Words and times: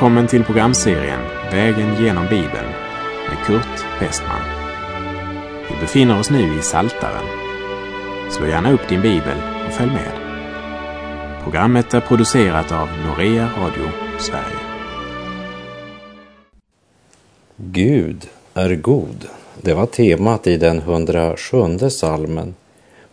Välkommen 0.00 0.26
till 0.26 0.44
programserien 0.44 1.20
Vägen 1.50 2.04
genom 2.04 2.24
Bibeln 2.24 2.68
med 3.28 3.46
Kurt 3.46 4.00
Westman. 4.00 4.40
Vi 5.68 5.80
befinner 5.80 6.20
oss 6.20 6.30
nu 6.30 6.58
i 6.58 6.62
Saltaren. 6.62 7.24
Slå 8.30 8.46
gärna 8.46 8.72
upp 8.72 8.88
din 8.88 9.02
bibel 9.02 9.36
och 9.66 9.72
följ 9.72 9.90
med. 9.90 10.12
Programmet 11.42 11.94
är 11.94 12.00
producerat 12.00 12.72
av 12.72 12.88
Norea 13.06 13.50
Radio 13.58 13.90
Sverige. 14.18 14.58
Gud 17.56 18.28
är 18.54 18.74
god. 18.74 19.28
Det 19.62 19.74
var 19.74 19.86
temat 19.86 20.46
i 20.46 20.56
den 20.56 20.78
107 20.78 21.90
salmen 21.90 22.54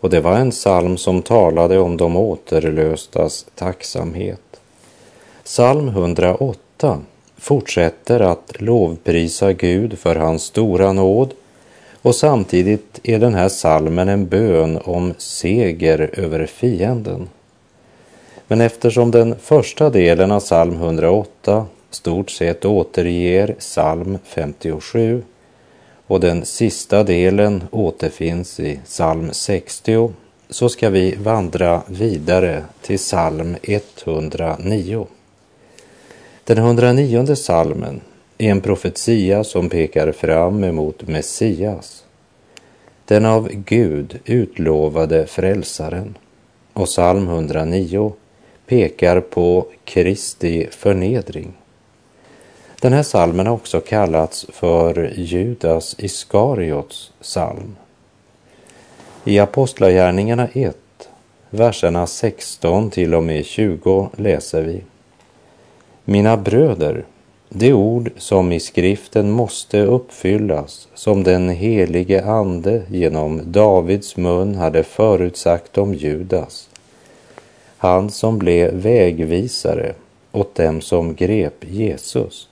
och 0.01 0.09
det 0.09 0.20
var 0.20 0.38
en 0.38 0.51
psalm 0.51 0.98
som 0.98 1.21
talade 1.21 1.79
om 1.79 1.98
de 1.98 2.17
återlöstas 2.17 3.45
tacksamhet. 3.55 4.62
Psalm 5.43 5.88
108 5.88 6.59
fortsätter 7.38 8.20
att 8.20 8.62
lovprisa 8.62 9.54
Gud 9.54 9.99
för 9.99 10.16
hans 10.16 10.44
stora 10.44 10.94
nåd 10.94 11.34
och 12.02 12.16
samtidigt 12.16 12.99
är 13.04 13.20
den 13.20 13.34
här 13.34 13.49
salmen 13.49 14.09
en 14.09 14.27
bön 14.27 14.80
om 14.84 15.13
seger 15.18 16.09
över 16.13 16.45
fienden. 16.45 17.30
Men 18.48 18.62
eftersom 18.62 19.12
den 19.12 19.35
första 19.40 19.90
delen 19.90 20.32
av 20.32 20.40
psalm 20.40 20.73
108 20.73 21.66
stort 21.90 22.30
sett 22.30 22.66
återger 22.66 23.55
psalm 23.59 24.18
57 24.23 25.23
och 26.07 26.20
den 26.20 26.46
sista 26.46 27.04
delen 27.04 27.63
återfinns 27.71 28.60
i 28.60 28.79
psalm 28.85 29.29
60 29.32 30.12
så 30.49 30.70
ska 30.70 30.90
vi 30.90 31.16
vandra 31.16 31.82
vidare 31.88 32.63
till 32.82 32.98
psalm 32.98 33.55
109. 33.63 35.07
Den 36.48 36.57
109 36.57 37.35
salmen 37.35 38.01
är 38.37 38.51
en 38.51 38.62
profetia 38.62 39.43
som 39.43 39.70
pekar 39.70 40.12
fram 40.12 40.63
emot 40.63 41.07
Messias, 41.07 42.05
den 43.05 43.26
av 43.26 43.49
Gud 43.51 44.20
utlovade 44.26 45.27
frälsaren. 45.27 46.17
Och 46.73 46.85
psalm 46.85 47.27
109 47.27 48.13
pekar 48.65 49.20
på 49.20 49.67
Kristi 49.84 50.67
förnedring. 50.71 51.54
Den 52.82 52.93
här 52.93 53.04
salmen 53.04 53.48
har 53.48 53.54
också 53.54 53.79
kallats 53.79 54.45
för 54.49 55.13
Judas 55.15 55.95
Iskariots 55.99 57.11
psalm. 57.21 57.76
I 59.23 59.39
Apostlagärningarna 59.39 60.48
1, 60.54 60.77
verserna 61.49 62.07
16 62.07 62.89
till 62.89 63.15
och 63.15 63.23
med 63.23 63.45
20 63.45 64.09
läser 64.16 64.61
vi 64.61 64.84
mina 66.09 66.38
bröder, 66.38 67.06
det 67.50 67.74
ord 67.74 68.12
som 68.18 68.52
i 68.52 68.59
skriften 68.59 69.31
måste 69.31 69.81
uppfyllas, 69.81 70.88
som 70.94 71.24
den 71.24 71.50
helige 71.50 72.25
Ande 72.25 72.81
genom 72.90 73.41
Davids 73.52 74.18
mun 74.18 74.56
hade 74.56 74.84
förutsagt 74.84 75.78
om 75.78 75.94
Judas, 75.94 76.69
han 77.78 78.09
som 78.09 78.40
blev 78.40 78.74
vägvisare 78.74 79.94
åt 80.31 80.56
dem 80.56 80.81
som 80.81 81.16
grep 81.16 81.66
Jesus. 81.69 82.50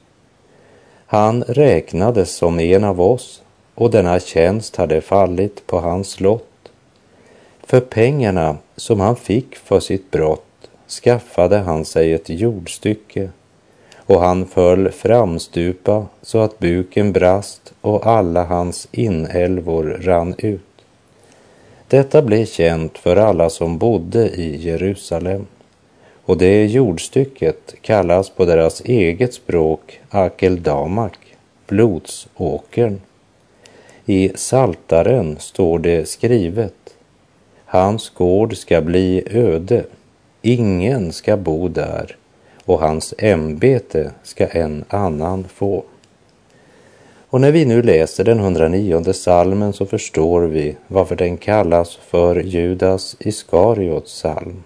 Han 1.06 1.44
räknades 1.44 2.36
som 2.36 2.60
en 2.60 2.84
av 2.84 3.02
oss 3.02 3.42
och 3.76 3.92
denna 3.92 4.20
tjänst 4.20 4.76
hade 4.76 5.02
fallit 5.02 5.68
på 5.68 5.80
hans 5.80 6.20
lott. 6.20 6.72
För 7.64 7.80
pengarna 7.80 8.58
som 8.76 9.00
han 9.00 9.16
fick 9.16 9.56
för 9.56 9.80
sitt 9.80 10.12
brott 10.12 10.70
skaffade 10.88 11.58
han 11.58 11.86
sig 11.86 12.14
ett 12.14 12.30
jordstycke 12.30 13.30
och 14.06 14.22
han 14.22 14.46
föll 14.46 14.92
framstupa 14.92 16.06
så 16.22 16.40
att 16.40 16.60
buken 16.60 17.14
brast 17.14 17.74
och 17.82 18.08
alla 18.08 18.44
hans 18.44 18.88
inälvor 18.92 20.00
rann 20.02 20.36
ut. 20.38 20.62
Detta 21.88 22.22
blev 22.22 22.46
känt 22.46 22.98
för 22.98 23.16
alla 23.16 23.50
som 23.50 23.78
bodde 23.78 24.30
i 24.30 24.68
Jerusalem 24.68 25.46
och 26.26 26.38
det 26.38 26.66
jordstycket 26.66 27.76
kallas 27.82 28.30
på 28.30 28.46
deras 28.46 28.82
eget 28.82 29.34
språk 29.34 30.00
Akeldamak, 30.10 31.18
blodsåkern. 31.68 33.02
I 34.06 34.32
Saltaren 34.36 35.40
står 35.40 35.80
det 35.80 36.10
skrivet 36.10 36.74
Hans 37.66 38.10
gård 38.10 38.58
ska 38.58 38.82
bli 38.82 39.24
öde, 39.32 39.86
ingen 40.42 41.12
ska 41.12 41.38
bo 41.38 41.68
där 41.68 42.16
och 42.66 42.80
hans 42.80 43.14
ämbete 43.18 44.12
ska 44.24 44.48
en 44.48 44.84
annan 44.90 45.48
få. 45.54 45.84
Och 47.30 47.42
när 47.42 47.52
vi 47.52 47.66
nu 47.66 47.82
läser 47.82 48.24
den 48.24 48.40
109 48.40 49.14
salmen 49.14 49.74
så 49.74 49.86
förstår 49.86 50.42
vi 50.42 50.76
varför 50.88 51.16
den 51.16 51.38
kallas 51.38 51.96
för 51.96 52.36
Judas 52.36 53.16
Iskariots 53.20 54.14
psalm. 54.14 54.64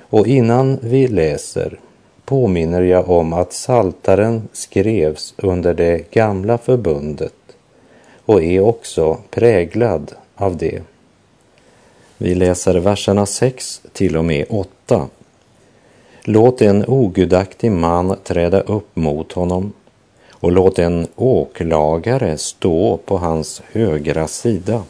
Och 0.00 0.26
innan 0.26 0.78
vi 0.82 1.08
läser 1.08 1.78
påminner 2.24 2.82
jag 2.82 3.10
om 3.10 3.32
att 3.32 3.52
saltaren 3.52 4.48
skrevs 4.52 5.34
under 5.36 5.74
det 5.74 6.10
gamla 6.10 6.58
förbundet 6.58 7.34
och 8.24 8.42
är 8.42 8.60
också 8.60 9.18
präglad 9.30 10.12
av 10.34 10.56
det. 10.56 10.82
Vi 12.18 12.34
läser 12.34 12.74
verserna 12.74 13.26
6 13.26 13.80
till 13.92 14.16
och 14.16 14.24
med 14.24 14.46
8 14.48 15.08
Låt 16.24 16.62
en 16.62 16.84
ogudaktig 16.86 17.72
man 17.72 18.16
träda 18.24 18.60
upp 18.60 18.96
mot 18.96 19.32
honom 19.32 19.72
och 20.32 20.52
låt 20.52 20.78
en 20.78 21.06
åklagare 21.16 22.38
stå 22.38 22.96
på 22.96 23.18
hans 23.18 23.62
högra 23.72 24.28
sida. 24.28 24.82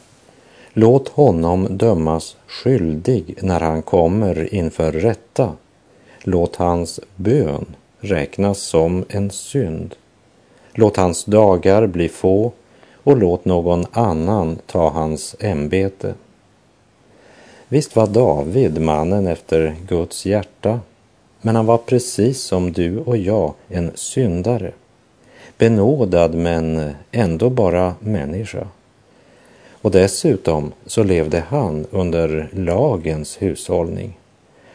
Låt 0.72 1.08
honom 1.08 1.66
dömas 1.70 2.36
skyldig 2.46 3.38
när 3.42 3.60
han 3.60 3.82
kommer 3.82 4.54
inför 4.54 4.92
rätta. 4.92 5.52
Låt 6.22 6.56
hans 6.56 7.00
bön 7.16 7.66
räknas 8.00 8.58
som 8.58 9.04
en 9.08 9.30
synd. 9.30 9.94
Låt 10.72 10.96
hans 10.96 11.24
dagar 11.24 11.86
bli 11.86 12.08
få 12.08 12.52
och 13.02 13.16
låt 13.16 13.44
någon 13.44 13.86
annan 13.92 14.58
ta 14.66 14.88
hans 14.90 15.36
ämbete. 15.40 16.14
Visst 17.68 17.96
var 17.96 18.06
David 18.06 18.80
mannen 18.80 19.26
efter 19.26 19.74
Guds 19.88 20.26
hjärta 20.26 20.80
men 21.42 21.56
han 21.56 21.66
var 21.66 21.78
precis 21.78 22.42
som 22.42 22.72
du 22.72 22.98
och 22.98 23.16
jag 23.16 23.54
en 23.68 23.90
syndare. 23.94 24.72
Benådad 25.58 26.34
men 26.34 26.92
ändå 27.10 27.50
bara 27.50 27.94
människa. 28.00 28.66
Och 29.70 29.90
dessutom 29.90 30.72
så 30.86 31.02
levde 31.02 31.44
han 31.48 31.86
under 31.90 32.48
lagens 32.52 33.42
hushållning. 33.42 34.18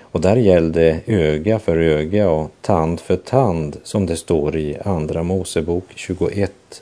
Och 0.01 0.21
där 0.21 0.35
gällde 0.35 0.99
öga 1.05 1.59
för 1.59 1.77
öga 1.77 2.29
och 2.29 2.51
tand 2.61 2.99
för 2.99 3.15
tand 3.15 3.77
som 3.83 4.05
det 4.05 4.15
står 4.15 4.55
i 4.55 4.77
Andra 4.85 5.23
Mosebok 5.23 5.83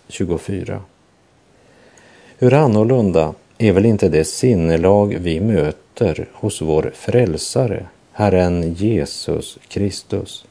21-24. 0.10 0.80
Hur 2.38 2.54
annorlunda 2.54 3.34
är 3.58 3.72
väl 3.72 3.86
inte 3.86 4.10
det 4.10 4.26
sinnelag 4.26 5.18
vi 5.20 5.40
möter 5.40 6.28
hos 6.34 6.62
vår 6.62 6.92
frälsare 6.96 7.86
Herren 8.18 8.74
Jesus 8.74 9.58
Kristus, 9.68 10.46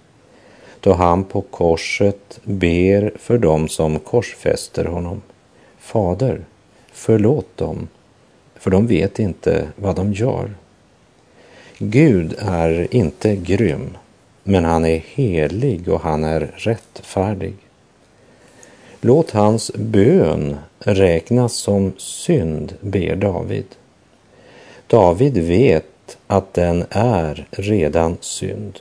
då 0.81 0.93
han 0.93 1.25
på 1.25 1.41
korset 1.41 2.41
ber 2.43 3.13
för 3.19 3.39
dem 3.39 3.69
som 3.69 3.99
korsfäster 3.99 4.85
honom. 4.85 5.23
Fader, 5.79 6.45
förlåt 6.93 7.57
dem, 7.57 7.89
för 8.55 8.71
de 8.71 8.87
vet 8.87 9.19
inte 9.19 9.69
vad 9.77 9.97
de 9.97 10.13
gör. 10.13 10.51
Gud 11.79 12.35
är 12.39 12.95
inte 12.95 13.37
grym, 13.37 13.97
men 14.43 14.65
han 14.65 14.85
är 14.85 14.99
helig 14.99 15.89
och 15.89 16.01
han 16.01 16.25
är 16.25 16.53
rättfärdig. 16.57 17.55
Låt 19.01 19.31
hans 19.31 19.73
bön 19.75 20.57
räknas 20.79 21.55
som 21.55 21.93
synd, 21.97 22.75
ber 22.81 23.17
David. 23.17 23.67
David 24.87 25.39
vet 25.39 25.87
att 26.27 26.55
den 26.55 26.85
är 26.91 27.47
redan 27.51 28.17
synd. 28.21 28.81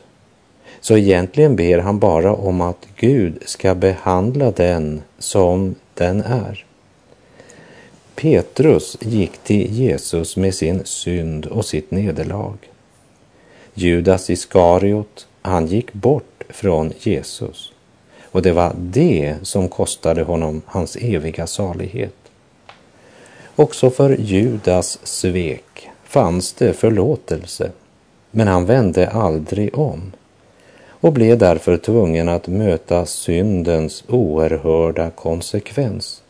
Så 0.81 0.97
egentligen 0.97 1.55
ber 1.55 1.79
han 1.79 1.99
bara 1.99 2.33
om 2.33 2.61
att 2.61 2.87
Gud 2.95 3.37
ska 3.45 3.75
behandla 3.75 4.51
den 4.51 5.01
som 5.19 5.75
den 5.93 6.21
är. 6.21 6.65
Petrus 8.15 8.97
gick 9.01 9.37
till 9.37 9.71
Jesus 9.71 10.37
med 10.37 10.55
sin 10.55 10.85
synd 10.85 11.45
och 11.45 11.65
sitt 11.65 11.91
nederlag. 11.91 12.57
Judas 13.73 14.29
Iskariot, 14.29 15.27
han 15.41 15.67
gick 15.67 15.93
bort 15.93 16.43
från 16.49 16.93
Jesus. 16.99 17.73
Och 18.23 18.41
det 18.41 18.51
var 18.51 18.75
det 18.77 19.35
som 19.41 19.69
kostade 19.69 20.23
honom 20.23 20.61
hans 20.65 20.95
eviga 20.95 21.47
salighet. 21.47 22.15
Också 23.55 23.89
för 23.89 24.17
Judas 24.19 24.99
svek 25.03 25.89
fanns 26.13 26.53
det 26.53 26.73
förlåtelse, 26.73 27.71
men 28.31 28.47
han 28.47 28.65
vände 28.65 29.09
aldrig 29.09 29.77
om. 29.77 30.11
och 30.89 31.13
blev 31.13 31.37
därför 31.37 31.77
tvungen 31.77 32.29
att 32.29 32.47
möta 32.47 33.05
syndens 33.05 34.03
oerhörda 34.07 35.09
konsekvens. 35.09 36.21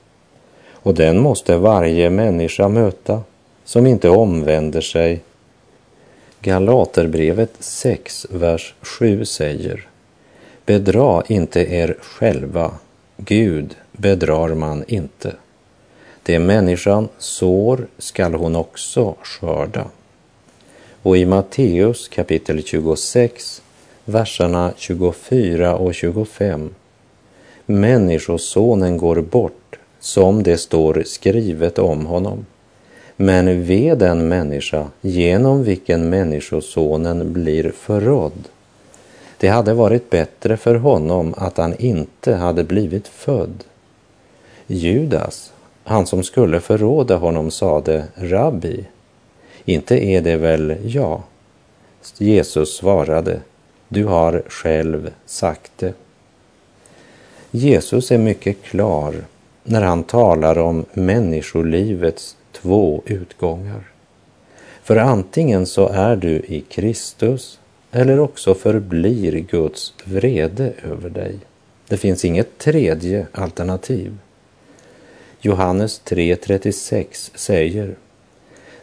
Och 0.71 0.93
den 0.93 1.19
måste 1.19 1.57
varje 1.57 2.09
människa 2.09 2.67
möta 2.67 3.21
som 3.63 3.87
inte 3.87 4.09
omvänder 4.09 4.81
sig. 4.81 5.21
Galaterbrevet 6.41 7.53
6, 7.59 8.27
vers 8.29 8.73
7 8.81 9.25
säger 9.25 9.87
Bedra 10.65 11.23
inte 11.27 11.59
er 11.73 11.97
själva, 12.01 12.71
Gud 13.17 13.75
bedrar 13.91 14.53
man 14.53 14.83
inte. 14.87 15.33
Det 16.25 16.39
människan 16.39 17.09
sår 17.17 17.87
skall 17.97 18.33
hon 18.33 18.55
också 18.55 19.15
skörda. 19.23 19.85
Och 21.01 21.17
i 21.17 21.25
Matteus 21.25 22.07
kapitel 22.07 22.63
26, 22.63 23.61
verserna 24.05 24.73
24 24.77 25.75
och 25.75 25.93
25. 25.93 26.69
Människosonen 27.65 28.97
går 28.97 29.21
bort 29.21 29.79
som 29.99 30.43
det 30.43 30.57
står 30.57 31.03
skrivet 31.05 31.79
om 31.79 32.05
honom. 32.05 32.45
Men 33.15 33.63
ve 33.63 33.95
den 33.95 34.27
människa 34.27 34.87
genom 35.01 35.63
vilken 35.63 36.09
Människosonen 36.09 37.33
blir 37.33 37.71
förrådd. 37.71 38.47
Det 39.37 39.47
hade 39.47 39.73
varit 39.73 40.09
bättre 40.09 40.57
för 40.57 40.75
honom 40.75 41.33
att 41.37 41.57
han 41.57 41.75
inte 41.79 42.35
hade 42.35 42.63
blivit 42.63 43.07
född. 43.07 43.63
Judas, 44.67 45.52
han 45.83 46.05
som 46.05 46.23
skulle 46.23 46.59
förråda 46.59 47.15
honom, 47.15 47.51
sade 47.51 48.05
Rabbi, 48.15 48.85
inte 49.65 50.05
är 50.05 50.21
det 50.21 50.37
väl 50.37 50.77
jag? 50.83 51.21
Jesus 52.17 52.77
svarade, 52.77 53.39
du 53.87 54.05
har 54.05 54.43
själv 54.47 55.11
sagt 55.25 55.71
det. 55.77 55.93
Jesus 57.51 58.11
är 58.11 58.17
mycket 58.17 58.63
klar 58.63 59.15
när 59.63 59.81
han 59.81 60.03
talar 60.03 60.57
om 60.57 60.85
människolivets 60.93 62.37
två 62.51 63.01
utgångar. 63.05 63.83
För 64.83 64.95
antingen 64.95 65.65
så 65.65 65.87
är 65.87 66.15
du 66.15 66.29
i 66.29 66.63
Kristus 66.69 67.59
eller 67.91 68.19
också 68.19 68.55
förblir 68.55 69.39
Guds 69.39 69.93
vrede 70.05 70.73
över 70.83 71.09
dig. 71.09 71.35
Det 71.87 71.97
finns 71.97 72.25
inget 72.25 72.57
tredje 72.57 73.27
alternativ. 73.31 74.17
Johannes 75.45 76.01
3.36 76.05 77.31
säger 77.35 77.95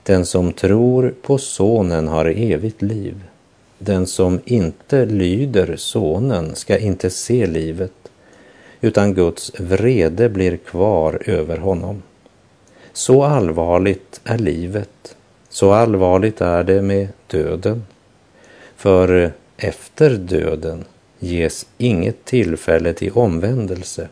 Den 0.03 0.27
som 0.27 0.53
tror 0.53 1.15
på 1.23 1.39
Sonen 1.39 2.09
har 2.09 2.25
evigt 2.25 2.83
liv. 2.83 3.23
Den 3.79 4.07
som 4.07 4.41
inte 4.45 5.05
lyder 5.05 5.77
Sonen 5.77 6.55
ska 6.55 6.79
inte 6.79 7.11
se 7.11 7.47
livet 7.47 7.93
utan 8.81 9.15
Guds 9.15 9.53
vrede 9.61 10.29
blir 10.29 10.57
kvar 10.57 11.23
över 11.27 11.57
honom. 11.57 12.03
Så 12.93 13.23
allvarligt 13.23 14.21
är 14.25 14.39
livet, 14.39 15.17
så 15.49 15.73
allvarligt 15.73 16.41
är 16.41 16.65
det 16.65 16.83
med 16.83 17.09
döden. 17.27 17.85
För 18.77 19.33
efter 19.57 20.11
döden 20.11 20.85
ges 21.19 21.67
inget 21.79 22.25
tillfälle 22.25 22.93
till 22.93 23.12
omvändelse. 23.12 24.09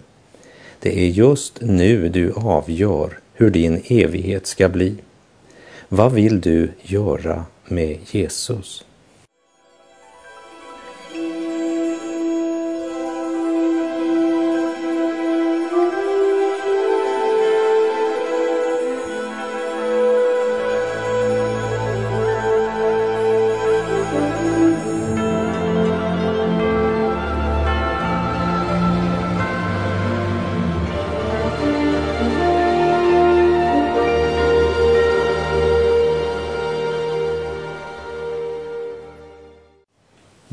Det 0.81 0.99
är 1.01 1.09
just 1.09 1.61
nu 1.61 2.09
du 2.09 2.33
avgör 2.33 3.19
hur 3.33 3.51
din 3.51 3.83
evighet 3.89 4.47
ska 4.47 4.69
bli. 4.69 4.95
Vad 5.89 6.13
vill 6.13 6.41
du 6.41 6.71
göra 6.83 7.45
med 7.69 7.99
Jesus? 8.11 8.85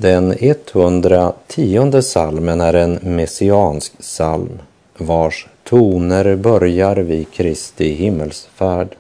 Den 0.06 0.36
110 0.40 2.02
salmen 2.02 2.62
är 2.62 2.74
en 2.74 3.00
messiansk 3.02 3.98
psalm 4.00 4.62
vars 4.98 5.48
toner 5.63 6.36
börjar 6.36 6.96
vid 6.96 7.31
Kristi 7.31 7.94
himmelsfärd. 7.94 8.96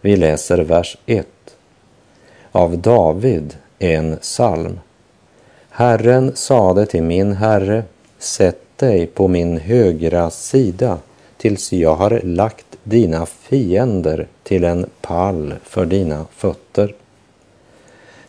Vi 0.00 0.16
läser 0.16 0.58
vers 0.58 0.96
1. 1.06 1.26
Av 2.52 2.78
David 2.78 3.56
en 3.78 4.16
psalm. 4.16 4.80
Herren 5.70 6.36
sade 6.36 6.86
till 6.86 7.02
min 7.02 7.32
herre, 7.32 7.82
sätt 8.18 8.62
dig 8.76 9.06
på 9.06 9.28
min 9.28 9.58
högra 9.58 10.30
sida 10.30 10.98
tills 11.36 11.72
jag 11.72 11.94
har 11.94 12.20
lagt 12.24 12.76
dina 12.82 13.26
fiender 13.26 14.26
till 14.42 14.64
en 14.64 14.86
pall 15.00 15.54
för 15.64 15.86
dina 15.86 16.26
fötter. 16.36 16.94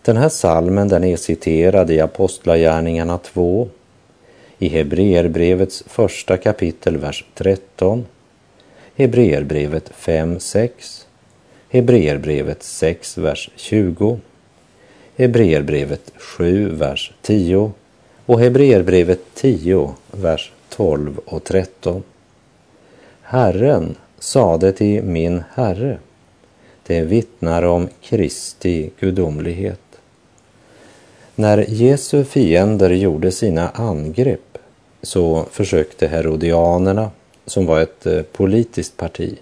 Den 0.09 0.17
här 0.17 0.29
salmen 0.29 0.87
den 0.87 1.03
är 1.03 1.17
citerad 1.17 1.91
i 1.91 1.99
Apostlagärningarna 1.99 3.17
2, 3.17 3.67
i 4.59 4.69
Hebreerbrevets 4.69 5.83
första 5.87 6.37
kapitel, 6.37 6.97
vers 6.97 7.25
13, 7.35 8.05
Hebreerbrevet 8.95 9.89
5, 9.89 10.39
6, 10.39 11.07
Hebreerbrevet 11.69 12.63
6, 12.63 13.17
vers 13.17 13.49
20, 13.55 14.19
Hebreerbrevet 15.15 16.11
7, 16.15 16.69
vers 16.69 17.11
10 17.21 17.71
och 18.25 18.39
Hebreerbrevet 18.39 19.21
10, 19.33 19.93
vers 20.11 20.51
12 20.69 21.19
och 21.25 21.43
13. 21.43 22.03
Herren 23.21 23.95
sade 24.19 24.71
till 24.71 25.03
min 25.03 25.43
Herre, 25.53 25.97
det 26.87 27.01
vittnar 27.01 27.63
om 27.63 27.87
Kristi 28.01 28.89
gudomlighet. 28.99 29.88
När 31.39 31.65
Jesu 31.67 32.23
fiender 32.23 32.89
gjorde 32.89 33.31
sina 33.31 33.69
angrepp 33.69 34.57
så 35.01 35.45
försökte 35.51 36.07
herodianerna, 36.07 37.11
som 37.45 37.65
var 37.65 37.79
ett 37.79 38.05
eh, 38.05 38.21
politiskt 38.21 38.97
parti, 38.97 39.37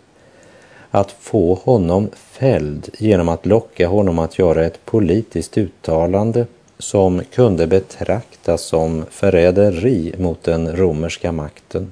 att 0.92 1.12
få 1.12 1.54
honom 1.54 2.10
fälld 2.16 2.90
genom 2.98 3.30
att 3.30 3.46
locka 3.46 3.88
honom 3.88 4.20
att 4.20 4.40
göra 4.40 4.66
ett 4.66 4.86
politiskt 4.86 5.58
uttalande 5.58 6.46
som 6.78 7.22
kunde 7.34 7.68
betraktas 7.68 8.62
som 8.62 9.06
förräderi 9.10 10.14
mot 10.18 10.44
den 10.44 10.78
romerska 10.78 11.32
makten. 11.32 11.92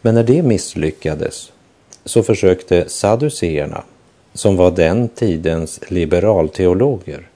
Men 0.00 0.14
när 0.14 0.24
det 0.24 0.42
misslyckades 0.42 1.52
så 2.04 2.22
försökte 2.22 2.88
saduceerna, 2.88 3.82
som 4.34 4.56
var 4.56 4.70
den 4.70 5.08
tidens 5.08 5.80
liberalteologer, 5.88 7.28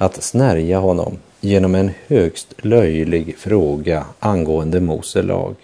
att 0.00 0.22
snärja 0.22 0.78
honom 0.78 1.18
genom 1.40 1.74
en 1.74 1.90
högst 2.06 2.54
löjlig 2.58 3.36
fråga 3.38 4.04
angående 4.18 4.80
Mose 4.80 5.22
lag. 5.22 5.54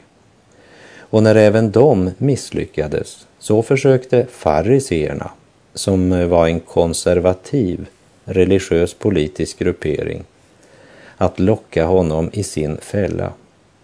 Och 0.98 1.22
när 1.22 1.34
även 1.34 1.70
de 1.70 2.10
misslyckades 2.18 3.26
så 3.38 3.62
försökte 3.62 4.26
fariseerna, 4.30 5.30
som 5.74 6.28
var 6.28 6.46
en 6.46 6.60
konservativ 6.60 7.86
religiös 8.24 8.94
politisk 8.94 9.58
gruppering, 9.58 10.24
att 11.16 11.38
locka 11.38 11.84
honom 11.84 12.30
i 12.32 12.42
sin 12.42 12.76
fälla. 12.76 13.32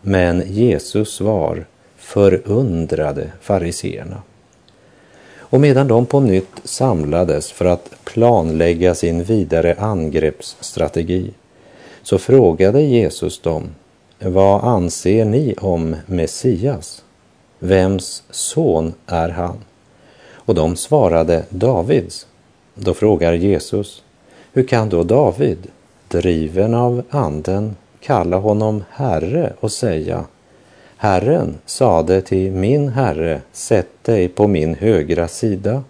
Men 0.01 0.43
Jesus 0.47 1.15
svar 1.15 1.65
förundrade 1.97 3.33
fariseerna. 3.41 4.23
Och 5.53 5.61
medan 5.61 5.89
de 5.89 6.07
på 6.07 6.21
nytt 6.21 6.61
samlades 6.65 7.53
för 7.53 7.65
att 7.65 7.91
planlägga 8.05 8.95
sin 8.95 9.25
vidare 9.25 9.77
angreppsstrategi 9.79 11.31
så 12.03 12.19
frågade 12.19 12.81
Jesus 12.81 13.41
dem, 13.41 13.75
vad 14.19 14.65
anser 14.65 15.25
ni 15.25 15.55
om 15.61 15.97
Messias? 16.07 17.05
Vems 17.59 18.23
son 18.31 18.95
är 19.07 19.29
han? 19.29 19.57
Och 20.33 20.55
de 20.55 20.77
svarade 20.77 21.45
Davids. 21.49 22.27
Då 22.75 22.95
frågar 22.95 23.33
Jesus, 23.33 24.03
hur 24.53 24.67
kan 24.67 24.89
då 24.89 25.03
David, 25.03 25.67
driven 26.09 26.75
av 26.75 27.03
anden, 27.11 27.77
kalla 28.01 28.37
honom 28.37 28.85
Herre 28.91 29.53
och 29.61 29.73
säga 29.73 30.25
Herren 30.97 31.59
sade 31.67 32.21
till 32.21 32.53
min 32.53 32.89
herre, 32.89 33.41
sätt 33.53 33.92
dig 34.05 34.29
på 34.29 34.47
min 34.47 34.75
högra 34.75 35.29
sida 35.29 35.85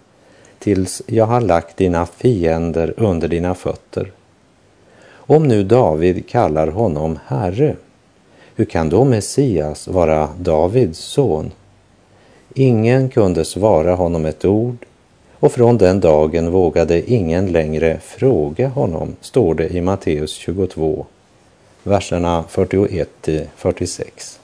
tills 0.59 1.01
jag 1.07 1.25
har 1.25 1.41
lagt 1.41 1.77
dina 1.77 2.05
fiender 2.05 2.93
under 2.97 3.27
dina 3.27 3.55
fötter. 3.55 4.11
Om 5.09 5.47
nu 5.47 5.63
David 5.63 6.29
kallar 6.29 6.67
honom 6.67 7.19
Herre, 7.25 7.75
hur 8.55 8.65
kan 8.65 8.89
då 8.89 9.03
Messias 9.05 9.87
vara 9.87 10.29
Davids 10.39 10.99
son? 10.99 11.51
Ingen 12.53 13.09
kunde 13.09 13.45
svara 13.45 13.95
honom 13.95 14.25
ett 14.25 14.45
ord 14.45 14.85
och 15.43 15.51
från 15.51 15.77
den 15.77 15.99
dagen 15.99 16.51
vågade 16.51 17.11
ingen 17.11 17.51
längre 17.51 17.99
fråga 18.03 18.67
honom, 18.67 19.15
står 19.21 19.53
det 19.55 19.69
i 19.69 19.81
Matteus 19.81 20.33
22, 20.33 21.05
verserna 21.83 22.43
41 22.49 23.09
till 23.21 23.47
46. 23.55 24.39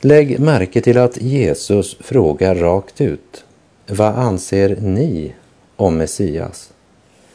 Lägg 0.00 0.40
märke 0.40 0.80
till 0.80 0.98
att 0.98 1.22
Jesus 1.22 1.96
frågar 2.00 2.54
rakt 2.54 3.00
ut, 3.00 3.44
vad 3.86 4.14
anser 4.14 4.76
ni 4.80 5.34
om 5.76 5.96
Messias? 5.96 6.72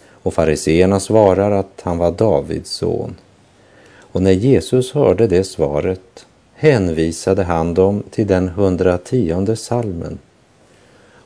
Och 0.10 0.34
fariseerna 0.34 1.00
svarar 1.00 1.51
att 1.51 1.82
han 1.84 1.98
var 1.98 2.12
Davids 2.12 2.70
son. 2.70 3.15
Och 4.00 4.22
när 4.22 4.32
Jesus 4.32 4.93
hörde 4.93 5.27
det 5.27 5.43
svaret 5.43 6.25
hänvisade 6.53 7.43
han 7.43 7.74
dem 7.74 8.03
till 8.12 8.27
den 8.27 8.50
hundrationde 8.50 9.55
salmen 9.55 10.20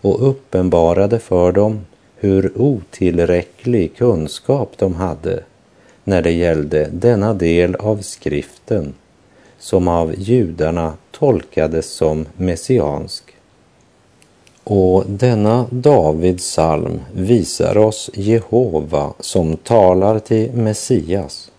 och 0.01 0.29
uppenbarade 0.29 1.19
för 1.19 1.51
dem 1.51 1.85
hur 2.15 2.61
otillräcklig 2.61 3.95
kunskap 3.97 4.71
de 4.77 4.95
hade 4.95 5.43
när 6.03 6.21
det 6.21 6.31
gällde 6.31 6.89
denna 6.91 7.33
del 7.33 7.75
av 7.75 8.01
skriften 8.01 8.93
som 9.59 9.87
av 9.87 10.13
judarna 10.17 10.93
tolkades 11.11 11.89
som 11.89 12.25
messiansk. 12.37 13.23
Och 14.63 15.03
denna 15.07 15.65
Davids 15.69 16.43
psalm 16.43 16.99
visar 17.13 17.77
oss 17.77 18.09
Jehova 18.13 19.13
som 19.19 19.57
talar 19.57 20.19
till 20.19 20.51
Messias. 20.51 21.51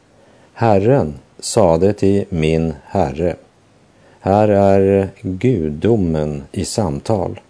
Herren 0.52 1.14
sade 1.38 1.92
till 1.92 2.24
min 2.28 2.74
Herre. 2.84 3.36
Här 4.20 4.48
är 4.48 5.08
gudomen 5.22 6.42
i 6.52 6.64
samtal. 6.64 7.40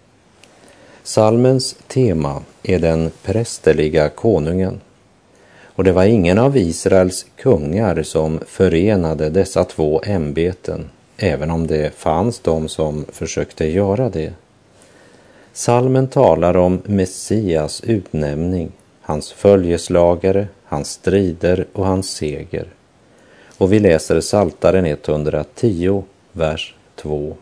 Salmens 1.02 1.76
tema 1.86 2.42
är 2.62 2.78
den 2.78 3.10
prästerliga 3.22 4.08
konungen. 4.08 4.80
Och 5.78 5.84
det 5.84 5.92
var 5.92 6.04
ingen 6.04 6.38
av 6.38 6.56
Israels 6.56 7.26
kungar 7.36 8.02
som 8.02 8.40
förenade 8.46 9.30
dessa 9.30 9.64
två 9.64 10.00
ämbeten, 10.04 10.90
även 11.16 11.50
om 11.50 11.66
det 11.66 11.94
fanns 11.94 12.40
de 12.40 12.68
som 12.68 13.04
försökte 13.12 13.66
göra 13.66 14.08
det. 14.08 14.32
Salmen 15.52 16.08
talar 16.08 16.56
om 16.56 16.82
Messias 16.84 17.80
utnämning, 17.84 18.72
hans 19.00 19.32
följeslagare, 19.32 20.48
hans 20.64 20.90
strider 20.90 21.66
och 21.72 21.86
hans 21.86 22.10
seger. 22.10 22.66
Och 23.58 23.72
vi 23.72 23.78
läser 23.78 24.20
Saltaren 24.20 24.86
110, 24.86 26.04
vers 26.32 26.74
2. 26.96 27.36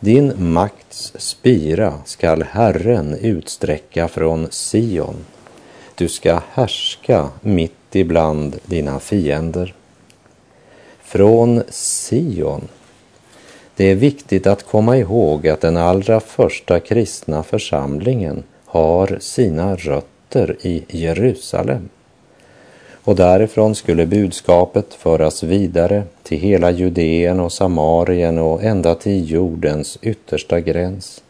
Din 0.00 0.32
makts 0.52 1.12
spira 1.16 1.94
skall 2.04 2.42
Herren 2.42 3.14
utsträcka 3.14 4.08
från 4.08 4.48
Sion. 4.50 5.24
Du 5.98 6.08
ska 6.08 6.40
härska 6.52 7.28
mitt 7.40 7.72
ibland 7.96 8.56
dina 8.66 9.00
fiender. 9.00 9.74
Från 11.02 11.62
Sion. 11.70 12.68
Det 13.76 13.84
är 13.84 13.94
viktigt 13.94 14.46
att 14.46 14.62
komma 14.62 14.96
ihåg 14.96 15.48
att 15.48 15.60
den 15.60 15.76
allra 15.76 16.20
första 16.20 16.80
kristna 16.80 17.42
församlingen 17.42 18.42
har 18.64 19.18
sina 19.20 19.76
rötter 19.76 20.56
i 20.62 20.84
Jerusalem 20.88 21.88
och 23.04 23.16
därifrån 23.16 23.74
skulle 23.74 24.06
budskapet 24.06 24.94
föras 24.94 25.42
vidare 25.42 26.02
till 26.22 26.38
hela 26.38 26.70
Judeen 26.70 27.40
och 27.40 27.52
Samarien 27.52 28.38
och 28.38 28.62
ända 28.62 28.94
till 28.94 29.30
jordens 29.30 29.98
yttersta 30.02 30.60
gräns. 30.60 31.22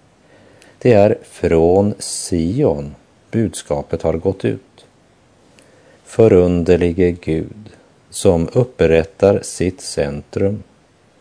Det 0.78 0.92
är 0.92 1.18
från 1.22 1.94
Sion 1.98 2.94
budskapet 3.30 4.02
har 4.02 4.14
gått 4.14 4.44
ut. 4.44 4.84
Förunderlige 6.04 7.10
Gud 7.10 7.70
som 8.10 8.48
upprättar 8.52 9.40
sitt 9.42 9.80
centrum 9.80 10.62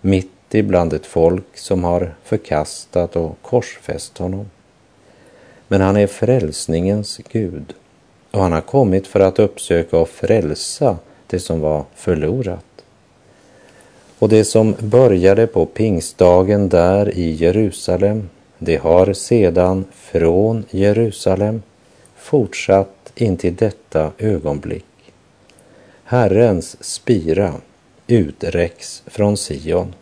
mitt 0.01 0.55
ibland 0.55 0.93
ett 0.93 1.05
folk 1.05 1.57
som 1.57 1.83
har 1.83 2.15
förkastat 2.23 3.15
och 3.15 3.37
korsfäst 3.41 4.17
honom. 4.17 4.49
Men 5.67 5.81
han 5.81 5.97
är 5.97 6.07
frälsningens 6.07 7.19
Gud 7.31 7.73
och 8.31 8.41
han 8.41 8.51
har 8.51 8.61
kommit 8.61 9.07
för 9.07 9.19
att 9.19 9.39
uppsöka 9.39 9.97
och 9.97 10.09
frälsa 10.09 10.97
det 11.27 11.39
som 11.39 11.59
var 11.59 11.85
förlorat. 11.95 12.65
Och 14.19 14.29
det 14.29 14.45
som 14.45 14.75
började 14.79 15.47
på 15.47 15.65
pingstdagen 15.65 16.69
där 16.69 17.17
i 17.17 17.31
Jerusalem, 17.31 18.29
det 18.57 18.75
har 18.75 19.13
sedan 19.13 19.85
från 19.93 20.65
Jerusalem 20.69 21.61
fortsatt 22.27 23.12
in 23.15 23.38
till 23.38 23.55
detta 23.55 24.12
ögonblick. 24.17 24.86
Herrens 26.03 26.84
spira 26.84 27.53
uträcks 28.07 29.03
från 29.05 29.38
Sion. 29.38 29.93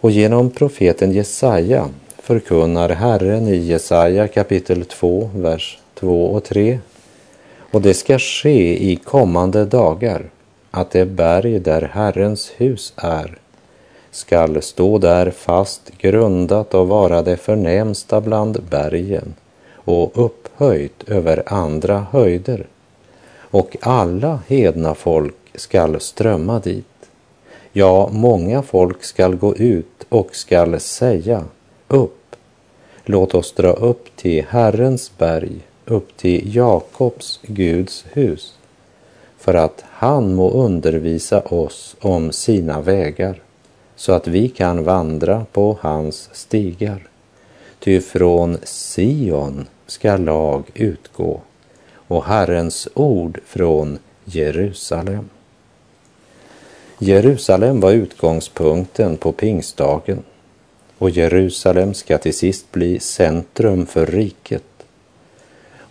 Och 0.00 0.10
genom 0.10 0.50
profeten 0.50 1.12
Jesaja 1.12 1.88
förkunnar 2.18 2.88
Herren 2.88 3.48
i 3.48 3.56
Jesaja 3.56 4.28
kapitel 4.28 4.84
2, 4.84 5.30
vers 5.34 5.78
2 5.94 6.26
och 6.26 6.44
3 6.44 6.78
och 7.70 7.82
det 7.82 7.94
ska 7.94 8.18
ske 8.18 8.90
i 8.90 8.96
kommande 8.96 9.64
dagar 9.64 10.30
att 10.70 10.90
det 10.90 11.06
berg 11.06 11.58
där 11.58 11.82
Herrens 11.82 12.52
hus 12.56 12.92
är 12.96 13.38
skall 14.10 14.62
stå 14.62 14.98
där 14.98 15.30
fast 15.30 15.98
grundat 15.98 16.74
och 16.74 16.88
vara 16.88 17.22
det 17.22 17.36
förnämsta 17.36 18.20
bland 18.20 18.62
bergen 18.70 19.34
och 19.74 20.18
upphöjt 20.56 21.08
över 21.08 21.42
andra 21.46 22.06
höjder. 22.10 22.66
Och 23.50 23.76
alla 23.80 24.40
hedna 24.48 24.94
folk 24.94 25.36
skall 25.54 26.00
strömma 26.00 26.58
dit. 26.58 27.10
Ja, 27.72 28.08
många 28.12 28.62
folk 28.62 29.04
skall 29.04 29.36
gå 29.36 29.56
ut 29.56 30.06
och 30.08 30.36
skall 30.36 30.80
säga 30.80 31.44
upp. 31.88 32.36
Låt 33.04 33.34
oss 33.34 33.52
dra 33.52 33.72
upp 33.72 34.16
till 34.16 34.44
Herrens 34.48 35.12
berg 35.18 35.60
upp 35.84 36.16
till 36.16 36.56
Jakobs 36.56 37.40
Guds 37.42 38.04
hus 38.12 38.54
för 39.38 39.54
att 39.54 39.84
han 39.90 40.34
må 40.34 40.50
undervisa 40.50 41.40
oss 41.40 41.96
om 42.00 42.32
sina 42.32 42.80
vägar 42.80 43.42
så 43.96 44.12
att 44.12 44.28
vi 44.28 44.48
kan 44.48 44.84
vandra 44.84 45.46
på 45.52 45.78
hans 45.80 46.30
stigar. 46.32 47.08
Ty 47.78 48.00
från 48.00 48.58
Sion 48.64 49.66
ska 49.86 50.16
lag 50.16 50.64
utgå 50.74 51.40
och 52.08 52.24
Herrens 52.24 52.88
ord 52.94 53.40
från 53.46 53.98
Jerusalem. 54.24 55.28
Jerusalem 56.98 57.80
var 57.80 57.92
utgångspunkten 57.92 59.16
på 59.16 59.32
pingstdagen 59.32 60.22
och 60.98 61.10
Jerusalem 61.10 61.94
ska 61.94 62.18
till 62.18 62.34
sist 62.34 62.72
bli 62.72 63.00
centrum 63.00 63.86
för 63.86 64.06
riket 64.06 64.62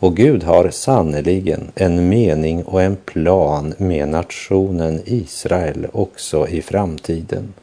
och 0.06 0.16
Gud 0.16 0.44
har 0.44 0.70
sannerligen 0.70 1.72
en 1.76 2.10
mening 2.10 2.64
och 2.64 2.82
en 2.82 2.96
plan 2.96 3.74
med 3.78 4.08
nationen 4.08 5.02
Israel 5.06 5.88
också 5.92 6.48
i 6.48 6.62
framtiden. 6.62 7.54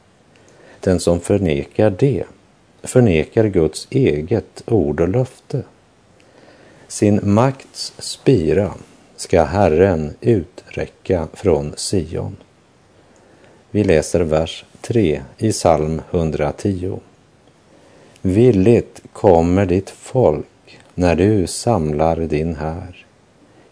Den 0.81 1.01
som 1.01 1.21
förnekar 1.21 1.91
det 1.91 2.25
förnekar 2.83 3.45
Guds 3.45 3.87
eget 3.91 4.63
ord 4.67 5.01
och 5.01 5.09
löfte. 5.09 5.63
Sin 6.93 7.21
makts 7.23 7.93
spira 7.99 8.75
ska 9.17 9.45
Herren 9.45 10.15
uträcka 10.21 11.29
från 11.33 11.73
Sion. 11.77 12.37
Vi 13.71 13.85
läser 13.85 14.21
vers 14.21 14.65
3 14.81 15.23
i 15.39 15.53
psalm 15.53 16.03
110. 16.11 16.99
Villigt 18.23 19.03
kommer 19.13 19.67
ditt 19.67 19.91
folk 19.91 20.79
när 20.95 21.17
du 21.17 21.47
samlar 21.47 22.17
din 22.17 22.57
här. 22.57 23.07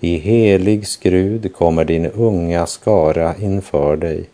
I 0.00 0.16
helig 0.16 0.86
skrud 0.86 1.54
kommer 1.54 1.84
din 1.84 2.06
unga 2.06 2.66
skara 2.66 3.36
inför 3.36 3.96
dig, 3.96 4.28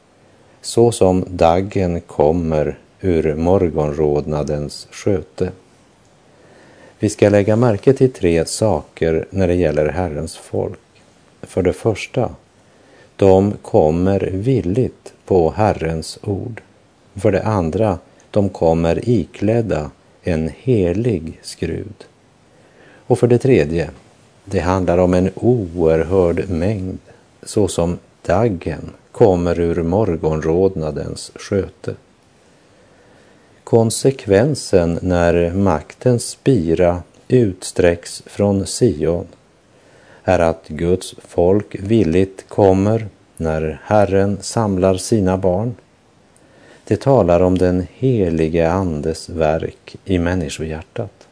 så 0.61 0.93
som 0.93 1.25
daggen 1.28 2.00
kommer 2.00 2.78
ur 3.00 3.35
morgonrodnadens 3.35 4.88
sköte. 4.90 5.52
Vi 6.99 7.09
ska 7.09 7.29
lägga 7.29 7.57
märke 7.57 7.93
till 7.93 8.12
tre 8.12 8.45
saker 8.45 9.26
när 9.31 9.49
det 9.49 9.55
gäller 9.55 9.88
Herrens 9.88 10.37
folk. 10.37 10.79
För 11.43 11.62
det 11.62 11.73
första, 11.73 12.31
de 13.17 13.53
kommer 13.62 14.21
villigt 14.33 15.12
på 15.25 15.50
Herrens 15.50 16.19
ord. 16.23 16.62
För 17.15 17.33
det 17.33 17.43
andra, 17.43 17.99
de 18.31 18.49
kommer 18.49 19.09
iklädda 19.09 19.91
en 20.23 20.50
helig 20.59 21.38
skrud. 21.43 22.05
Och 23.07 23.19
för 23.19 23.26
det 23.26 23.38
tredje, 23.38 23.91
det 24.45 24.61
handlar 24.61 24.99
om 24.99 25.15
en 25.15 25.31
oerhörd 25.35 26.49
mängd 26.49 26.99
såsom 27.43 27.99
daggen 28.26 28.91
kommer 29.12 29.61
ur 29.61 29.83
morgonrodnadens 29.83 31.33
sköte. 31.35 31.95
Konsekvensen 33.66 34.99
när 35.02 35.50
maktens 35.54 36.28
spira 36.28 37.02
utsträcks 37.28 38.23
från 38.26 38.66
Sion 38.66 39.26
är 40.25 40.38
att 40.38 40.68
Guds 40.68 41.14
folk 41.18 41.76
villigt 41.80 42.49
kommer 42.49 43.08
när 43.37 43.80
Herren 43.85 44.38
samlar 44.40 44.96
sina 44.96 45.37
barn. 45.37 45.75
Det 46.85 47.00
talar 47.00 47.40
om 47.40 47.58
den 47.58 47.87
helige 47.94 48.70
Andes 48.70 49.28
verk 49.28 49.96
i 50.04 50.18
människohjärtat. 50.18 51.28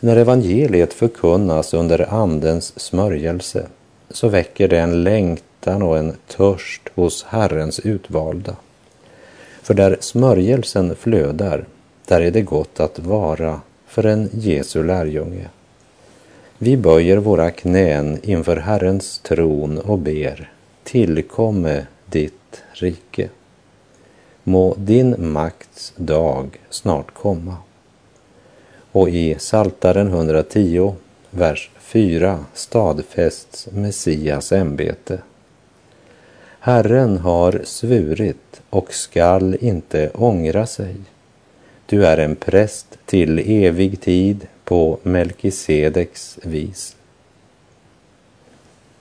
När 0.00 0.16
evangeliet 0.16 0.92
förkunnas 0.92 1.74
under 1.74 2.14
Andens 2.14 2.80
smörjelse 2.80 3.66
så 4.10 4.28
väcker 4.28 4.68
det 4.68 4.78
en 4.78 5.02
längtan 5.02 5.82
och 5.82 5.98
en 5.98 6.16
törst 6.28 6.82
hos 6.94 7.24
Herrens 7.24 7.80
utvalda. 7.80 8.56
För 9.62 9.74
där 9.74 9.96
smörjelsen 10.00 10.96
flödar, 10.96 11.64
där 12.06 12.20
är 12.20 12.30
det 12.30 12.42
gott 12.42 12.80
att 12.80 12.98
vara 12.98 13.60
för 13.86 14.06
en 14.06 14.30
Jesu 14.32 14.84
lärjunge. 14.84 15.48
Vi 16.58 16.76
böjer 16.76 17.16
våra 17.16 17.50
knän 17.50 18.18
inför 18.22 18.56
Herrens 18.56 19.18
tron 19.18 19.78
och 19.78 19.98
ber, 19.98 20.52
tillkomme 20.84 21.86
ditt 22.06 22.62
rike. 22.72 23.28
Må 24.44 24.74
din 24.74 25.32
makts 25.32 25.92
dag 25.96 26.60
snart 26.70 27.14
komma. 27.14 27.56
Och 28.92 29.08
i 29.08 29.36
Saltaren 29.38 30.06
110, 30.06 30.94
vers 31.30 31.70
4 31.78 32.44
stadfästs 32.54 33.68
Messias 33.72 34.52
ämbete. 34.52 35.18
Herren 36.62 37.18
har 37.18 37.60
svurit 37.64 38.62
och 38.70 38.94
skall 38.94 39.56
inte 39.60 40.10
ångra 40.14 40.66
sig. 40.66 40.96
Du 41.86 42.06
är 42.06 42.18
en 42.18 42.36
präst 42.36 42.98
till 43.06 43.38
evig 43.38 44.00
tid 44.00 44.46
på 44.64 44.98
Melkisedeks 45.02 46.38
vis. 46.42 46.96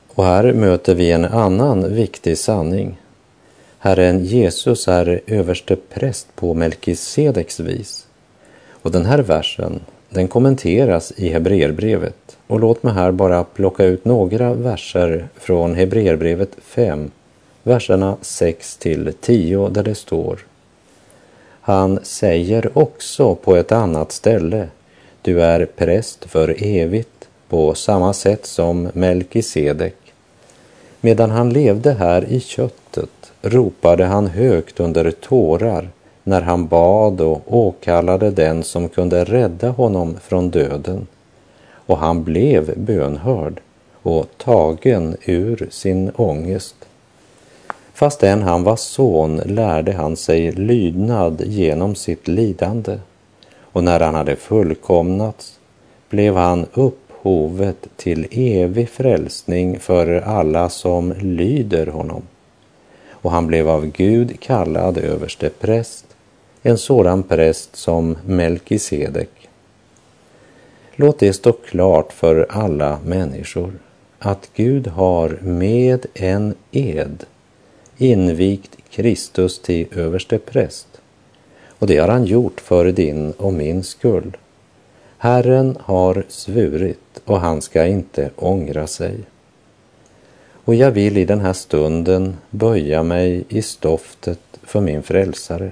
Och 0.07 0.25
här 0.25 0.53
möter 0.53 0.95
vi 0.95 1.11
en 1.11 1.25
annan 1.25 1.93
viktig 1.95 2.37
sanning. 2.37 2.97
Herren 3.79 4.25
Jesus 4.25 4.87
är 4.87 5.21
överste 5.27 5.75
präst 5.75 6.35
på 6.35 6.53
Melkisedeks 6.53 7.59
vis. 7.59 8.07
Och 8.69 8.91
den 8.91 9.05
här 9.05 9.19
versen, 9.19 9.81
den 10.09 10.27
kommenteras 10.27 11.13
i 11.15 11.29
Hebreerbrevet. 11.29 12.37
Och 12.47 12.59
låt 12.59 12.83
mig 12.83 12.93
här 12.93 13.11
bara 13.11 13.43
plocka 13.43 13.83
ut 13.83 14.05
några 14.05 14.53
verser 14.53 15.27
från 15.35 15.75
Hebreerbrevet 15.75 16.51
5, 16.61 17.11
verserna 17.69 18.17
6 18.21 18.77
till 18.77 19.13
10 19.21 19.69
där 19.69 19.83
det 19.83 19.95
står 19.95 20.39
han 21.69 21.99
säger 22.03 22.77
också 22.77 23.35
på 23.35 23.55
ett 23.55 23.71
annat 23.71 24.11
ställe, 24.11 24.67
du 25.21 25.41
är 25.41 25.65
präst 25.65 26.25
för 26.25 26.55
evigt 26.63 27.27
på 27.49 27.73
samma 27.73 28.13
sätt 28.13 28.45
som 28.45 28.89
Melkisedek. 28.93 29.95
Medan 31.01 31.31
han 31.31 31.49
levde 31.49 31.91
här 31.91 32.25
i 32.29 32.39
köttet 32.39 33.31
ropade 33.41 34.05
han 34.05 34.27
högt 34.27 34.79
under 34.79 35.11
tårar 35.11 35.89
när 36.23 36.41
han 36.41 36.67
bad 36.67 37.21
och 37.21 37.41
åkallade 37.47 38.31
den 38.31 38.63
som 38.63 38.89
kunde 38.89 39.23
rädda 39.23 39.69
honom 39.69 40.17
från 40.21 40.49
döden. 40.49 41.07
Och 41.71 41.97
han 41.97 42.23
blev 42.23 42.79
bönhörd 42.79 43.61
och 44.01 44.27
tagen 44.37 45.17
ur 45.25 45.67
sin 45.71 46.11
ångest. 46.15 46.75
Fastän 47.99 48.41
han 48.41 48.63
var 48.63 48.75
son 48.75 49.37
lärde 49.37 49.93
han 49.93 50.15
sig 50.15 50.51
lydnad 50.51 51.41
genom 51.45 51.95
sitt 51.95 52.27
lidande 52.27 52.99
och 53.61 53.83
när 53.83 53.99
han 53.99 54.15
hade 54.15 54.35
fullkomnats 54.35 55.59
blev 56.09 56.35
han 56.35 56.65
upphovet 56.73 57.87
till 57.95 58.27
evig 58.31 58.89
frälsning 58.89 59.79
för 59.79 60.21
alla 60.21 60.69
som 60.69 61.13
lyder 61.19 61.87
honom. 61.87 62.21
Och 63.09 63.31
han 63.31 63.47
blev 63.47 63.69
av 63.69 63.85
Gud 63.85 64.39
kallad 64.39 64.97
överste 64.97 65.49
präst, 65.49 66.05
en 66.61 66.77
sådan 66.77 67.23
präst 67.23 67.75
som 67.75 68.17
Melkisedek. 68.25 69.49
Låt 70.95 71.19
det 71.19 71.33
stå 71.33 71.51
klart 71.51 72.13
för 72.13 72.47
alla 72.49 72.99
människor 73.05 73.73
att 74.19 74.49
Gud 74.55 74.87
har 74.87 75.29
med 75.41 76.05
en 76.13 76.55
ed 76.71 77.25
invigt 78.01 78.77
Kristus 78.89 79.59
till 79.59 79.87
överste 79.91 80.37
präst. 80.37 80.87
Och 81.67 81.87
det 81.87 81.97
har 81.97 82.07
han 82.07 82.25
gjort 82.25 82.61
för 82.61 82.91
din 82.91 83.31
och 83.31 83.53
min 83.53 83.83
skull. 83.83 84.37
Herren 85.17 85.77
har 85.81 86.23
svurit 86.27 87.21
och 87.25 87.39
han 87.39 87.61
ska 87.61 87.85
inte 87.85 88.29
ångra 88.35 88.87
sig. 88.87 89.15
Och 90.65 90.75
jag 90.75 90.91
vill 90.91 91.17
i 91.17 91.25
den 91.25 91.39
här 91.39 91.53
stunden 91.53 92.37
böja 92.49 93.03
mig 93.03 93.43
i 93.49 93.61
stoftet 93.61 94.39
för 94.63 94.81
min 94.81 95.03
frälsare 95.03 95.71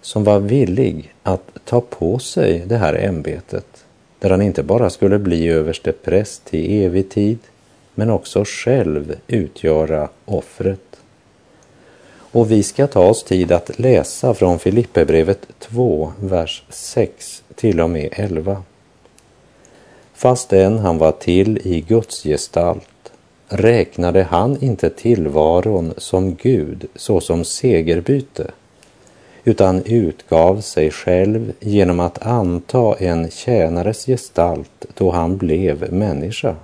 som 0.00 0.24
var 0.24 0.40
villig 0.40 1.14
att 1.22 1.50
ta 1.64 1.80
på 1.80 2.18
sig 2.18 2.62
det 2.66 2.76
här 2.76 2.94
ämbetet 2.94 3.84
där 4.18 4.30
han 4.30 4.42
inte 4.42 4.62
bara 4.62 4.90
skulle 4.90 5.18
bli 5.18 5.48
överste 5.48 5.92
präst 5.92 6.54
i 6.54 6.84
evig 6.84 7.10
tid 7.10 7.38
men 7.94 8.10
också 8.10 8.44
själv 8.46 9.16
utgöra 9.26 10.08
offret. 10.24 10.83
Och 12.34 12.50
vi 12.50 12.62
ska 12.62 12.86
ta 12.86 13.08
oss 13.08 13.24
tid 13.24 13.52
att 13.52 13.78
läsa 13.78 14.34
från 14.34 14.58
Filipperbrevet 14.58 15.46
2, 15.58 16.12
vers 16.20 16.64
6 16.68 17.42
till 17.54 17.80
och 17.80 17.90
med 17.90 18.08
11. 18.12 18.62
Fastän 20.14 20.78
han 20.78 20.98
var 20.98 21.12
till 21.12 21.58
i 21.64 21.80
Guds 21.80 22.22
gestalt 22.22 23.12
räknade 23.48 24.22
han 24.22 24.64
inte 24.64 24.90
tillvaron 24.90 25.94
som 25.96 26.34
Gud 26.34 26.86
såsom 26.94 27.44
segerbyte 27.44 28.50
utan 29.44 29.82
utgav 29.84 30.60
sig 30.60 30.90
själv 30.90 31.52
genom 31.60 32.00
att 32.00 32.26
anta 32.26 32.94
en 32.98 33.30
tjänares 33.30 34.06
gestalt 34.06 34.86
då 34.94 35.10
han 35.10 35.36
blev 35.36 35.92
människa. 35.92 36.56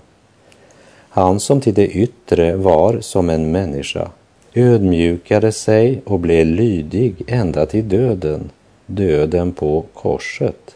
Han 1.08 1.40
som 1.40 1.60
till 1.60 1.74
det 1.74 1.88
yttre 1.88 2.56
var 2.56 3.00
som 3.00 3.30
en 3.30 3.52
människa 3.52 4.10
ödmjukade 4.54 5.52
sig 5.52 6.02
och 6.04 6.20
blev 6.20 6.46
lydig 6.46 7.14
ända 7.26 7.66
till 7.66 7.88
döden, 7.88 8.50
döden 8.86 9.52
på 9.52 9.84
korset. 9.94 10.74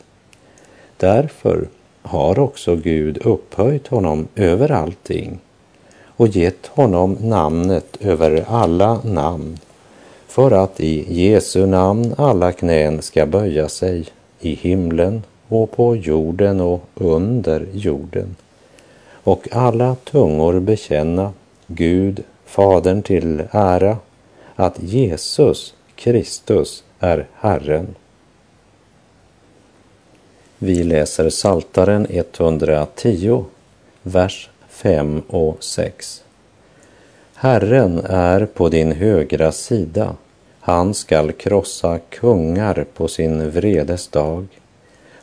Därför 0.96 1.68
har 2.02 2.38
också 2.38 2.76
Gud 2.76 3.26
upphöjt 3.26 3.86
honom 3.86 4.28
över 4.34 4.70
allting 4.70 5.38
och 6.06 6.28
gett 6.28 6.66
honom 6.66 7.16
namnet 7.20 7.96
över 8.00 8.44
alla 8.48 9.00
namn 9.04 9.58
för 10.26 10.50
att 10.50 10.80
i 10.80 11.24
Jesu 11.24 11.66
namn 11.66 12.14
alla 12.18 12.52
knän 12.52 13.02
ska 13.02 13.26
böja 13.26 13.68
sig 13.68 14.04
i 14.40 14.54
himlen 14.54 15.22
och 15.48 15.70
på 15.70 15.96
jorden 15.96 16.60
och 16.60 16.82
under 16.94 17.66
jorden 17.72 18.36
och 19.12 19.48
alla 19.52 19.94
tungor 20.04 20.60
bekänna 20.60 21.32
Gud 21.66 22.22
Fadern 22.54 23.02
till 23.02 23.42
ära 23.50 23.96
att 24.54 24.82
Jesus 24.82 25.74
Kristus 25.94 26.84
är 27.00 27.26
Herren. 27.34 27.94
Vi 30.58 30.84
läser 30.84 31.30
Saltaren 31.30 32.06
110, 32.10 33.44
vers 34.02 34.50
5 34.68 35.22
och 35.28 35.64
6. 35.64 36.22
Herren 37.34 37.98
är 38.04 38.46
på 38.46 38.68
din 38.68 38.92
högra 38.92 39.52
sida. 39.52 40.16
Han 40.60 40.94
skall 40.94 41.32
krossa 41.32 41.98
kungar 41.98 42.86
på 42.94 43.08
sin 43.08 43.50
vredes 43.50 44.08
dag. 44.08 44.46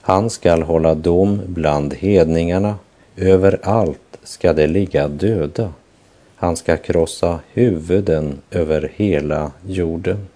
Han 0.01 0.29
skall 0.29 0.61
hålla 0.61 0.95
dom 0.95 1.41
bland 1.45 1.93
hedningarna. 1.93 2.75
Överallt 3.15 4.17
ska 4.23 4.53
det 4.53 4.67
ligga 4.67 5.07
döda. 5.07 5.73
Han 6.41 6.55
ska 6.55 6.77
krossa 6.77 7.39
huvuden 7.53 8.41
över 8.51 8.91
hela 8.95 9.51
jorden. 9.67 10.27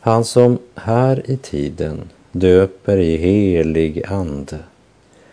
Han 0.00 0.24
som 0.24 0.58
här 0.74 1.30
i 1.30 1.36
tiden 1.36 2.10
döper 2.32 2.96
i 2.96 3.16
helig 3.16 4.04
ande. 4.06 4.58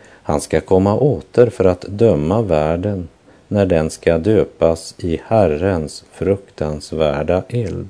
Han 0.01 0.41
ska 0.41 0.61
komma 0.61 0.99
åter 0.99 1.49
för 1.49 1.65
att 1.65 1.81
döma 1.81 2.41
världen 2.41 3.07
när 3.47 3.65
den 3.65 3.89
ska 3.89 4.17
döpas 4.17 4.95
i 4.97 5.21
Herrens 5.25 6.03
fruktansvärda 6.11 7.43
eld. 7.49 7.89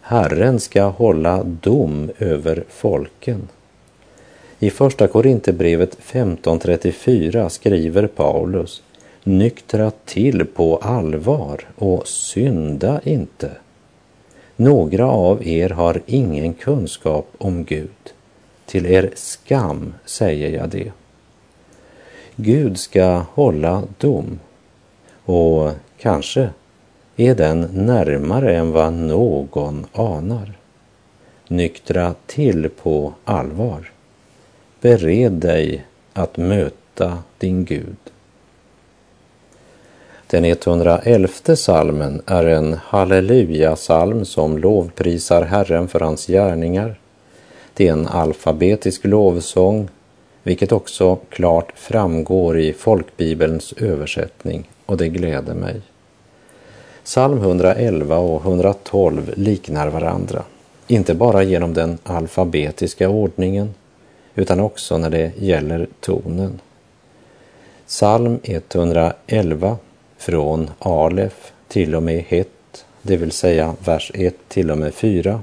Herren 0.00 0.60
ska 0.60 0.84
hålla 0.84 1.42
dom 1.44 2.10
över 2.18 2.64
folken. 2.68 3.48
I 4.58 4.70
Första 4.70 5.08
Korinthierbrevet 5.08 5.98
15.34 6.00 7.48
skriver 7.48 8.06
Paulus 8.06 8.82
nyktra 9.24 9.90
till 10.04 10.44
på 10.44 10.76
allvar 10.76 11.68
och 11.76 12.08
synda 12.08 13.00
inte. 13.04 13.50
Några 14.56 15.06
av 15.06 15.46
er 15.46 15.68
har 15.70 16.02
ingen 16.06 16.54
kunskap 16.54 17.28
om 17.38 17.64
Gud. 17.64 18.12
Till 18.66 18.86
er 18.86 19.10
skam 19.14 19.94
säger 20.04 20.50
jag 20.50 20.68
det. 20.68 20.92
Gud 22.36 22.78
ska 22.78 23.24
hålla 23.32 23.82
dom 23.98 24.38
och 25.24 25.70
kanske 25.98 26.50
är 27.16 27.34
den 27.34 27.60
närmare 27.60 28.56
än 28.56 28.72
vad 28.72 28.92
någon 28.92 29.86
anar. 29.92 30.52
Nyktra 31.48 32.14
till 32.26 32.68
på 32.68 33.12
allvar. 33.24 33.92
Bered 34.80 35.32
dig 35.32 35.84
att 36.12 36.36
möta 36.36 37.18
din 37.38 37.64
Gud. 37.64 38.09
Den 40.30 40.44
111 40.44 41.56
salmen 41.56 42.22
är 42.26 42.44
en 42.44 42.72
halleluja-salm 42.84 44.24
som 44.24 44.58
lovprisar 44.58 45.42
Herren 45.42 45.88
för 45.88 46.00
hans 46.00 46.26
gärningar. 46.26 46.98
Det 47.74 47.88
är 47.88 47.92
en 47.92 48.06
alfabetisk 48.06 49.04
lovsång, 49.04 49.88
vilket 50.42 50.72
också 50.72 51.16
klart 51.16 51.72
framgår 51.74 52.58
i 52.58 52.72
folkbibelns 52.72 53.72
översättning 53.72 54.70
och 54.86 54.96
det 54.96 55.08
gläder 55.08 55.54
mig. 55.54 55.80
Psalm 57.04 57.38
111 57.38 58.18
och 58.18 58.44
112 58.44 59.32
liknar 59.36 59.88
varandra, 59.88 60.42
inte 60.86 61.14
bara 61.14 61.42
genom 61.42 61.74
den 61.74 61.98
alfabetiska 62.02 63.08
ordningen 63.08 63.74
utan 64.34 64.60
också 64.60 64.98
när 64.98 65.10
det 65.10 65.32
gäller 65.36 65.88
tonen. 66.00 66.60
Psalm 67.86 68.38
111 68.42 69.76
från 70.20 70.70
Alef 70.78 71.52
till 71.68 71.94
och 71.94 72.02
med 72.02 72.24
Het, 72.28 72.84
det 73.02 73.16
vill 73.16 73.32
säga 73.32 73.74
vers 73.84 74.10
1 74.14 74.34
till 74.48 74.70
och 74.70 74.78
med 74.78 74.94
4. 74.94 75.40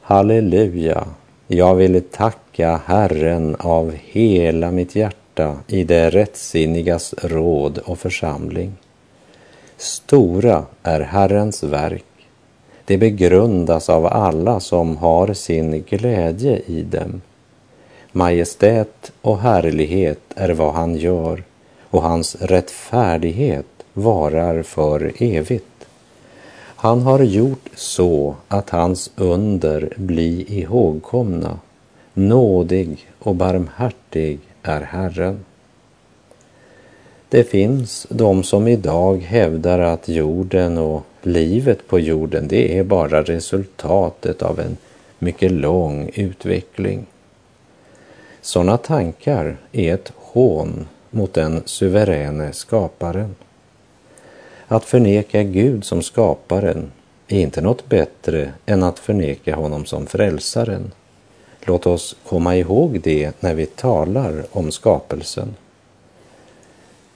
Halleluja, 0.00 1.06
jag 1.46 1.74
vill 1.74 2.02
tacka 2.10 2.80
Herren 2.86 3.56
av 3.58 3.94
hela 4.02 4.70
mitt 4.70 4.96
hjärta 4.96 5.56
i 5.66 5.84
det 5.84 6.10
rättsinnigas 6.10 7.14
råd 7.22 7.78
och 7.78 7.98
församling. 7.98 8.72
Stora 9.76 10.64
är 10.82 11.00
Herrens 11.00 11.62
verk. 11.62 12.04
Det 12.84 12.98
begrundas 12.98 13.88
av 13.88 14.06
alla 14.06 14.60
som 14.60 14.96
har 14.96 15.32
sin 15.32 15.82
glädje 15.82 16.62
i 16.66 16.82
dem. 16.82 17.20
Majestät 18.12 19.12
och 19.22 19.38
härlighet 19.38 20.20
är 20.34 20.48
vad 20.48 20.74
han 20.74 20.96
gör 20.96 21.42
och 21.96 22.02
hans 22.02 22.36
rättfärdighet 22.40 23.66
varar 23.92 24.62
för 24.62 25.12
evigt. 25.18 25.86
Han 26.58 27.02
har 27.02 27.20
gjort 27.20 27.68
så 27.74 28.36
att 28.48 28.70
hans 28.70 29.10
under 29.16 29.92
blir 29.96 30.50
ihågkomna. 30.50 31.58
Nådig 32.14 33.08
och 33.18 33.34
barmhärtig 33.34 34.38
är 34.62 34.80
Herren. 34.80 35.44
Det 37.28 37.44
finns 37.44 38.06
de 38.10 38.42
som 38.42 38.68
idag 38.68 39.16
hävdar 39.16 39.78
att 39.78 40.08
jorden 40.08 40.78
och 40.78 41.02
livet 41.22 41.88
på 41.88 42.00
jorden, 42.00 42.48
det 42.48 42.78
är 42.78 42.84
bara 42.84 43.22
resultatet 43.22 44.42
av 44.42 44.60
en 44.60 44.76
mycket 45.18 45.52
lång 45.52 46.10
utveckling. 46.14 47.06
Sådana 48.40 48.76
tankar 48.76 49.56
är 49.72 49.94
ett 49.94 50.12
hån 50.16 50.86
mot 51.16 51.34
den 51.34 51.62
suveräne 51.64 52.52
skaparen. 52.52 53.34
Att 54.68 54.84
förneka 54.84 55.42
Gud 55.42 55.84
som 55.84 56.02
skaparen 56.02 56.92
är 57.28 57.40
inte 57.40 57.60
något 57.60 57.88
bättre 57.88 58.52
än 58.66 58.82
att 58.82 58.98
förneka 58.98 59.56
honom 59.56 59.84
som 59.84 60.06
frälsaren. 60.06 60.92
Låt 61.60 61.86
oss 61.86 62.16
komma 62.28 62.56
ihåg 62.56 63.00
det 63.00 63.42
när 63.42 63.54
vi 63.54 63.66
talar 63.66 64.44
om 64.50 64.70
skapelsen. 64.70 65.54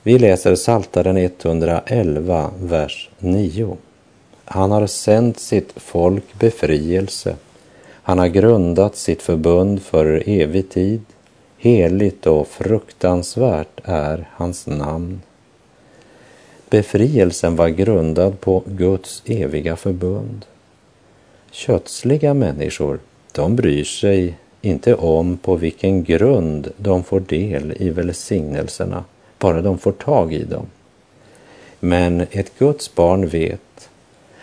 Vi 0.02 0.18
läser 0.18 0.54
Saltaren 0.54 1.16
111, 1.16 2.50
vers 2.60 3.10
9. 3.18 3.76
Han 4.44 4.70
har 4.70 4.86
sänt 4.86 5.38
sitt 5.38 5.72
folk 5.76 6.34
befrielse. 6.38 7.36
Han 8.02 8.18
har 8.18 8.28
grundat 8.28 8.96
sitt 8.96 9.22
förbund 9.22 9.82
för 9.82 10.22
evig 10.26 10.70
tid. 10.70 11.04
Heligt 11.62 12.26
och 12.26 12.48
fruktansvärt 12.48 13.80
är 13.84 14.28
hans 14.32 14.66
namn. 14.66 15.20
Befrielsen 16.70 17.56
var 17.56 17.68
grundad 17.68 18.40
på 18.40 18.62
Guds 18.66 19.22
eviga 19.26 19.76
förbund. 19.76 20.46
Kötsliga 21.50 22.34
människor, 22.34 22.98
de 23.32 23.56
bryr 23.56 23.84
sig 23.84 24.34
inte 24.62 24.94
om 24.94 25.36
på 25.36 25.56
vilken 25.56 26.04
grund 26.04 26.72
de 26.76 27.04
får 27.04 27.20
del 27.20 27.74
i 27.76 27.90
välsignelserna 27.90 29.04
bara 29.38 29.62
de 29.62 29.78
får 29.78 29.92
tag 29.92 30.32
i 30.32 30.44
dem. 30.44 30.66
Men 31.80 32.20
ett 32.20 32.58
Guds 32.58 32.94
barn 32.94 33.28
vet 33.28 33.88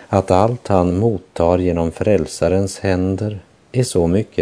att 0.08 0.32
allt 0.32 0.68
han 0.68 0.98
mottar 0.98 1.58
genom 1.58 1.92
frälsarens 1.92 2.80
händer 2.80 3.40
är 3.72 3.84
så 3.84 4.08
mycket 4.08 4.36